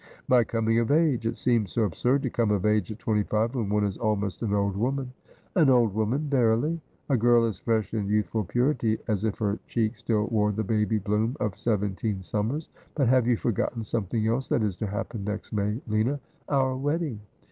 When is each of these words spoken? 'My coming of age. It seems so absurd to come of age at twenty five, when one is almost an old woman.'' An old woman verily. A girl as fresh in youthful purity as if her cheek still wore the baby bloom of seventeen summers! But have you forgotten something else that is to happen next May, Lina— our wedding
'My 0.27 0.43
coming 0.43 0.79
of 0.79 0.89
age. 0.89 1.27
It 1.27 1.35
seems 1.37 1.71
so 1.73 1.83
absurd 1.83 2.23
to 2.23 2.29
come 2.31 2.49
of 2.49 2.65
age 2.65 2.91
at 2.91 2.97
twenty 2.97 3.21
five, 3.21 3.53
when 3.53 3.69
one 3.69 3.83
is 3.83 3.99
almost 3.99 4.41
an 4.41 4.51
old 4.51 4.75
woman.'' 4.75 5.13
An 5.55 5.69
old 5.69 5.93
woman 5.93 6.27
verily. 6.27 6.81
A 7.09 7.15
girl 7.17 7.45
as 7.45 7.59
fresh 7.59 7.93
in 7.93 8.07
youthful 8.07 8.43
purity 8.43 8.97
as 9.07 9.23
if 9.23 9.37
her 9.37 9.59
cheek 9.67 9.95
still 9.95 10.25
wore 10.31 10.53
the 10.53 10.63
baby 10.63 10.97
bloom 10.97 11.37
of 11.39 11.55
seventeen 11.55 12.23
summers! 12.23 12.67
But 12.95 13.09
have 13.09 13.27
you 13.27 13.37
forgotten 13.37 13.83
something 13.83 14.25
else 14.27 14.47
that 14.47 14.63
is 14.63 14.75
to 14.77 14.87
happen 14.87 15.23
next 15.23 15.53
May, 15.53 15.79
Lina— 15.87 16.19
our 16.49 16.75
wedding 16.75 17.19